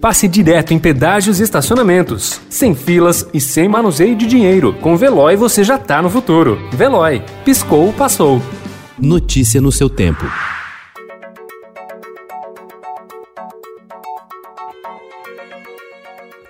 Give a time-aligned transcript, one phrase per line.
[0.00, 4.72] passe direto em pedágios e estacionamentos, sem filas e sem manuseio de dinheiro.
[4.80, 6.58] Com Veloy você já tá no futuro.
[6.72, 8.40] Veloy, piscou, passou.
[8.98, 10.24] Notícia no seu tempo.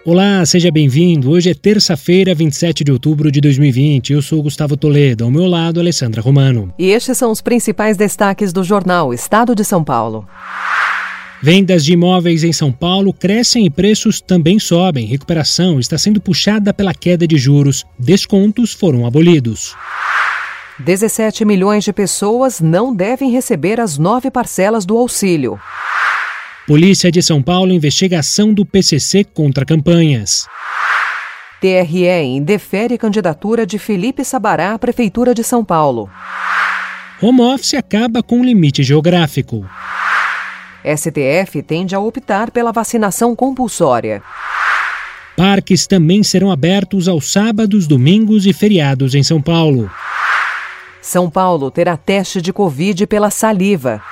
[0.02, 1.30] Olá, seja bem-vindo.
[1.30, 4.14] Hoje é terça-feira, 27 de outubro de 2020.
[4.14, 6.72] Eu sou Gustavo Toledo, ao meu lado, Alessandra Romano.
[6.78, 10.26] E estes são os principais destaques do jornal Estado de São Paulo.
[11.42, 15.06] Vendas de imóveis em São Paulo crescem e preços também sobem.
[15.06, 17.82] Recuperação está sendo puxada pela queda de juros.
[17.98, 19.74] Descontos foram abolidos.
[20.78, 25.58] 17 milhões de pessoas não devem receber as nove parcelas do auxílio.
[26.66, 30.46] Polícia de São Paulo investiga ação do PCC contra campanhas.
[31.58, 36.10] TRE indefere candidatura de Felipe Sabará à Prefeitura de São Paulo.
[37.20, 39.66] Home office acaba com limite geográfico.
[40.84, 44.22] STF tende a optar pela vacinação compulsória.
[45.36, 49.90] Parques também serão abertos aos sábados, domingos e feriados em São Paulo.
[51.00, 54.02] São Paulo terá teste de Covid pela saliva.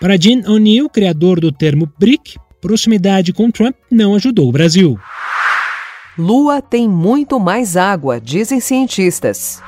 [0.00, 4.98] Para Jim O'Neill, criador do termo BRIC, proximidade com Trump não ajudou o Brasil.
[6.18, 9.62] Lua tem muito mais água, dizem cientistas.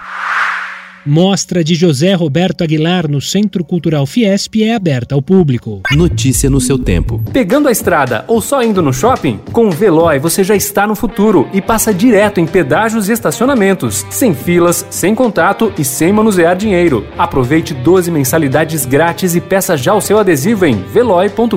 [1.06, 5.82] Mostra de José Roberto Aguilar no Centro Cultural Fiesp é aberta ao público.
[5.94, 7.22] Notícia no seu tempo.
[7.30, 9.38] Pegando a estrada ou só indo no shopping?
[9.52, 14.06] Com o Veloy você já está no futuro e passa direto em pedágios e estacionamentos,
[14.08, 17.06] sem filas, sem contato e sem manusear dinheiro.
[17.18, 21.56] Aproveite 12 mensalidades grátis e peça já o seu adesivo em veloy.com.br.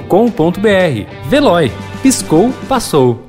[1.30, 1.72] Veloy,
[2.04, 3.27] piscou, passou.